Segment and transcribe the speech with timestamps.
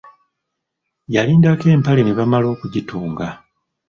[1.15, 3.27] Yalindako empale ne bamala okugitunga!